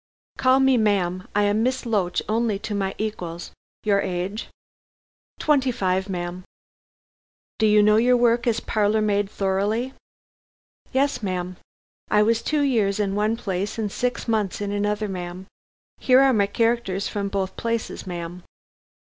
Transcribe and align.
"Call 0.39 0.59
me 0.59 0.77
ma'am. 0.77 1.27
I 1.35 1.43
am 1.43 1.61
Miss 1.61 1.85
Loach 1.85 2.23
only 2.27 2.57
to 2.57 2.73
my 2.73 2.95
equals. 2.97 3.51
Your 3.83 4.01
age?" 4.01 4.47
"Twenty 5.37 5.71
five, 5.71 6.09
ma'am." 6.09 6.43
"Do 7.59 7.67
you 7.67 7.83
know 7.83 7.97
your 7.97 8.17
work 8.17 8.47
as 8.47 8.59
parlor 8.59 9.03
maid 9.03 9.29
thoroughly?" 9.29 9.93
"Yes, 10.91 11.21
ma'am. 11.21 11.55
I 12.09 12.23
was 12.23 12.41
two 12.41 12.61
years 12.61 12.99
in 12.99 13.13
one 13.13 13.37
place 13.37 13.77
and 13.77 13.91
six 13.91 14.27
months 14.27 14.59
in 14.59 14.71
another, 14.71 15.07
ma'am. 15.07 15.45
Here 15.99 16.19
are 16.19 16.33
my 16.33 16.47
characters 16.47 17.07
from 17.07 17.27
both 17.29 17.55
places, 17.55 18.07
ma'am." 18.07 18.41